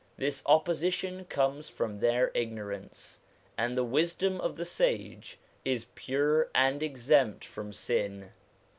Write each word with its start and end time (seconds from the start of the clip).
This 0.17 0.41
opposition 0.47 1.25
comes 1.25 1.69
from 1.69 1.99
their 1.99 2.31
ignorance, 2.33 3.19
and 3.55 3.77
the 3.77 3.83
wisdom 3.83 4.41
of 4.41 4.55
the 4.55 4.65
sage 4.65 5.37
is 5.63 5.85
pure 5.93 6.49
and 6.55 6.81
exempt 6.81 7.45
from 7.45 7.71
sin. 7.71 8.31